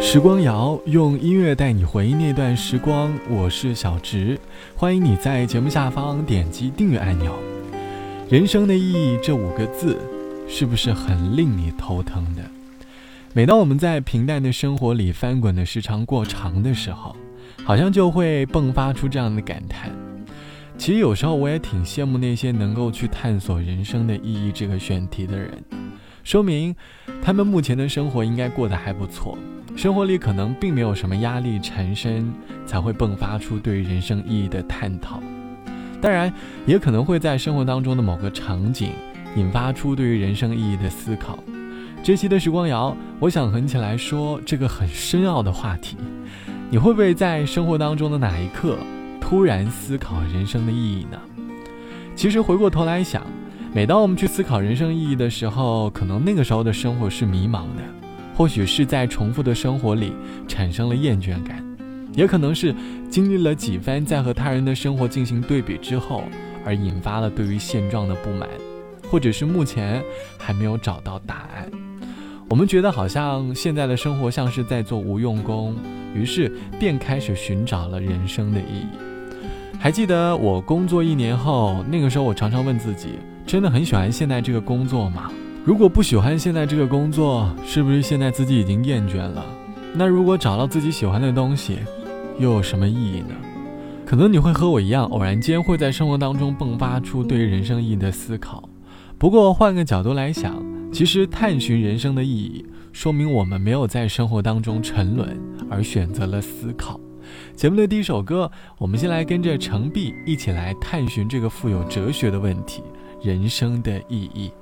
[0.00, 4.38] 时光谣用音乐带你回忆那段时光，我是小植，
[4.76, 7.34] 欢迎你在节目下方点击订阅按钮。
[8.28, 9.96] 人生的意义这五个字，
[10.46, 12.42] 是不是很令你头疼的？
[13.32, 17.16] 每当我们在平淡的生活里翻滚的时长过长的时候，
[17.64, 19.90] 好像就会迸发出这样的感叹。
[20.76, 25.50] 其实有时候我也挺羡慕那些能够去探索人生的意义这个选题的人，
[26.24, 26.74] 说明
[27.22, 29.38] 他们目前的生活应该过得还不错，
[29.76, 32.32] 生活里可能并没有什么压力缠身，
[32.66, 35.22] 才会迸发出对于人生意义的探讨。
[36.00, 36.32] 当然，
[36.66, 38.92] 也可能会在生活当中的某个场景，
[39.36, 41.38] 引发出对于人生意义的思考。
[42.02, 45.96] 这期的时光谣，我想横起来说这个很深奥的话题。
[46.70, 48.76] 你会不会在生活当中的哪一刻
[49.20, 51.18] 突然思考人生的意义呢？
[52.16, 53.22] 其实回过头来想，
[53.74, 57.82] 每当我们去思考人生意义的时候，可能那个时候的生活是迷茫的，
[58.36, 60.12] 或许是在重复的生活里
[60.46, 61.60] 产生了厌倦感，
[62.12, 62.72] 也可能是
[63.10, 66.22] 经历了几番在和他人的生活进行对比之后，
[66.64, 68.48] 而引发了对于现状的不满，
[69.10, 70.00] 或者是目前
[70.38, 71.68] 还没有找到答案。
[72.48, 75.74] 我们觉得好像现在的生活像是在做无用功，
[76.14, 78.86] 于是便开始寻找了人生的意义。
[79.80, 85.30] 还记得我工作一年后，那个时候我常常问自己：真的很喜欢现在这个工作吗？
[85.64, 89.44] 如果不喜欢现在这个工作，是不是现在自己已经厌倦了？
[89.94, 91.78] 那如果找到自己喜欢的东西，
[92.38, 93.34] 又有什么意义呢？
[94.06, 98.68] 可能你会和我一样，偶然间会在生活当中迸发出对于人生意义的思考。
[99.18, 100.62] 不过换个角度来想。
[100.92, 105.36] 其实，探寻人生的意义，说明我们没有在生活当中沉沦，
[105.68, 107.00] 而选择了思考。
[107.56, 112.80] 节目的第一首歌，我们先来跟着程璧一起来探寻这个富有哲学的问题：
[113.24, 114.52] 人生的意义。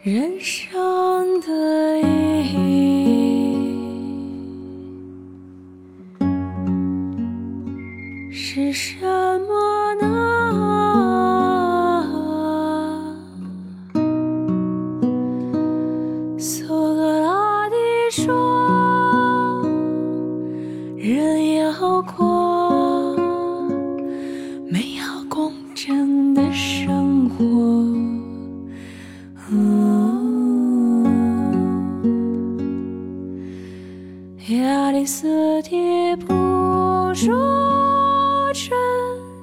[0.00, 3.50] 人生的意义
[8.30, 9.00] 是什
[9.40, 9.69] 么
[35.06, 35.28] 色
[35.62, 36.26] 的捕
[37.14, 38.76] 捉沉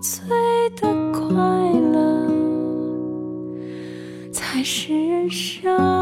[0.00, 0.26] 醉
[0.76, 1.34] 的快
[1.92, 2.28] 乐，
[4.32, 5.97] 才是生。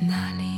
[0.00, 0.49] 那里。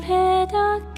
[0.00, 0.95] れだけ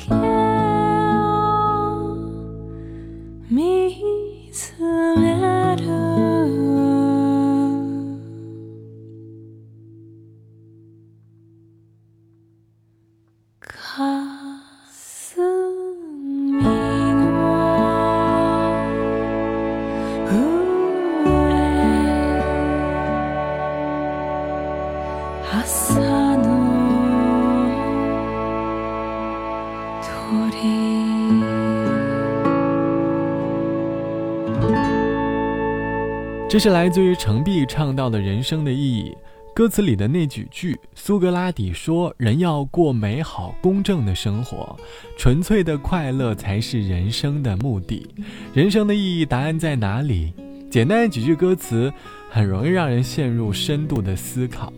[36.49, 39.15] 这是来自于程璧唱到的人生的意义。
[39.55, 44.75] 歌词里的那几句，苏格拉底说：“人要过美好公正的生活，
[45.19, 48.09] 纯粹的快乐才是人生的目的。
[48.55, 50.33] 人生的意义，答案在哪里？”
[50.71, 51.93] 简单的几句歌词，
[52.31, 54.73] 很容易让人陷入深度的思考。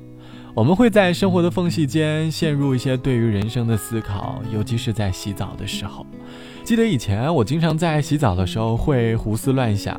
[0.61, 6.05] 我们会在生活的缝隙间陷入一些对于人生的思考，尤其是在洗澡的时候。
[6.62, 9.99] 记得以前我经常在洗澡的时候会胡思乱想，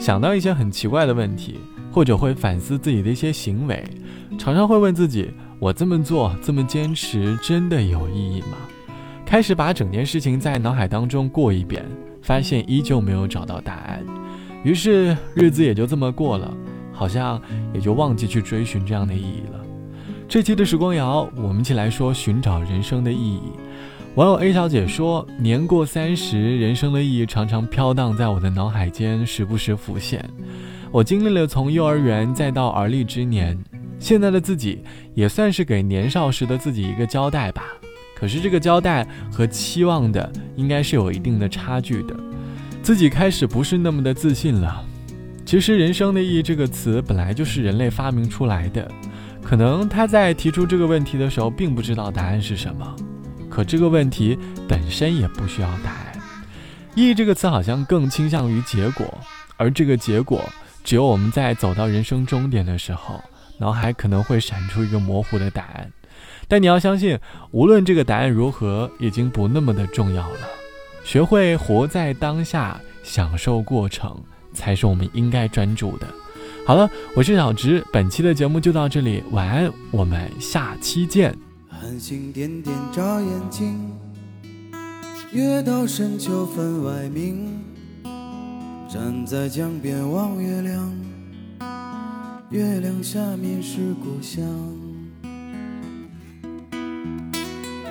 [0.00, 1.58] 想到一些很奇怪的问题。
[1.92, 3.84] 或者会反思自己的一些行为，
[4.38, 8.56] 常常会问自己：我这么做，这么坚持，真的有意义吗？
[9.26, 11.84] 开始把整件事情在脑海当中过一遍，
[12.22, 14.02] 发现依旧没有找到答案，
[14.64, 16.56] 于是日子也就这么过了，
[16.92, 17.38] 好像
[17.74, 19.67] 也就忘记去追寻这样的意义了。
[20.28, 23.40] 这期的时光谣，我们一起来说寻找人生的意义。
[24.14, 30.22] 网友 A 小姐说：年过三十，人生的意义常常飘荡在我的脑海间，时不时浮现。
[30.92, 33.58] 我经历了从幼儿园再到而立之年，
[33.98, 34.82] 现在的自己
[35.14, 37.64] 也算是给年少时的自己一个交代吧。
[38.14, 42.14] 可是这个交代和期望的应该是有一定的差距的，
[42.82, 44.84] 自己开始不是那么的自信了。
[45.46, 48.86] 其实“人生的意义”这个词本来就是人类发明出来的，
[49.42, 52.96] 可能他在提出这个问题的时候并不知道答案是什么，
[53.48, 54.38] 可这个问题
[54.68, 56.20] 本身也不需要答案。
[56.94, 59.06] 意义这个词好像更倾向于结果，
[59.56, 60.42] 而这个结果。
[60.84, 63.20] 只有我们在走到人生终点的时候，
[63.58, 65.92] 脑海可能会闪出一个模糊的答案，
[66.46, 67.18] 但你要相信，
[67.50, 70.48] 无论这个答案如何，已经不那么的重要了。
[71.04, 74.18] 学会活在当下，享受过程，
[74.54, 76.06] 才是我们应该专注的。
[76.68, 81.34] 好了，我是小直，本期的节目就到这里，晚安，我们下期见。
[81.70, 83.90] 繁星点点眨眼睛，
[85.32, 87.64] 月到深秋分外明。
[88.86, 90.92] 站在江边望月亮，
[92.50, 94.44] 月亮下面是故乡。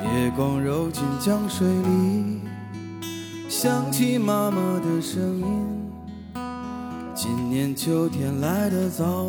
[0.04, 2.42] 月光揉进江水里，
[3.50, 5.87] 想起妈妈的声音。
[7.20, 9.26] 今年秋天来得早，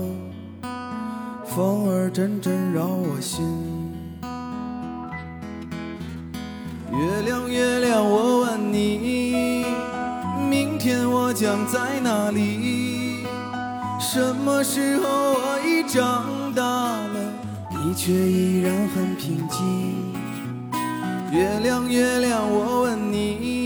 [1.46, 3.43] 风儿阵阵扰我心。
[6.93, 9.64] 月亮，月亮，我问你。
[10.50, 13.25] 明天我将在哪里？
[13.99, 17.32] 什么时候我已长大了，
[17.70, 20.12] 你却依然很平静。
[21.32, 23.57] 月亮月亮，我问你，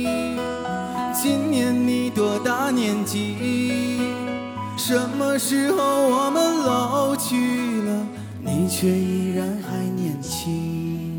[4.84, 8.06] 什么时候我们老去了，
[8.40, 11.16] 你却依然还年轻。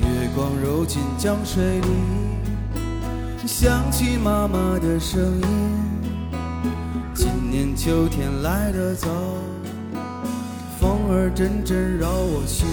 [0.00, 1.86] 月光揉进江水里，
[3.46, 5.97] 想起妈妈的声音。
[7.58, 9.08] 年秋天来得早，
[10.78, 12.68] 风儿阵阵绕我心。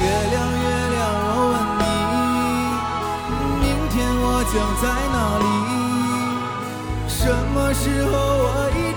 [0.00, 0.66] 月亮月
[0.96, 1.84] 亮，我问你，
[3.60, 5.44] 明天我将在哪里？
[7.06, 8.96] 什么时候我已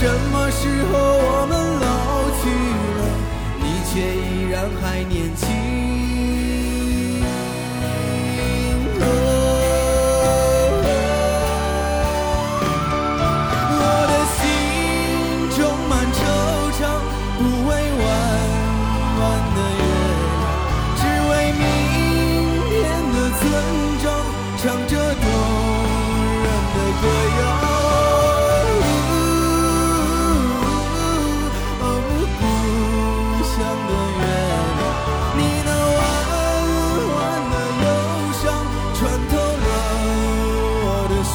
[0.00, 2.48] 什么时候我们老去
[2.98, 3.00] 了，
[3.58, 5.57] 你却依然还年轻？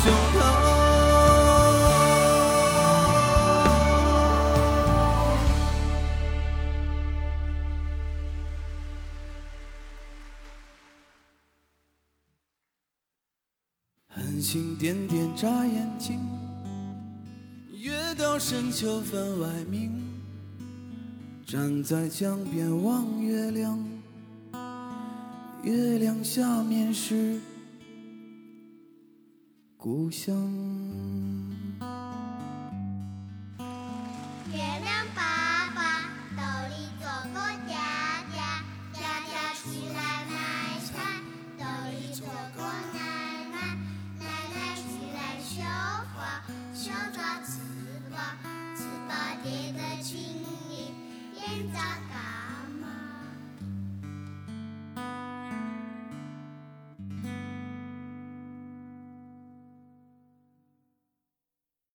[0.01, 0.39] 胸口。
[14.15, 16.19] 繁星点点眨眼睛，
[17.71, 19.91] 月到深秋分外明。
[21.45, 23.77] 站在江边望月亮，
[25.61, 27.39] 月亮下面是。
[29.83, 30.33] 故乡。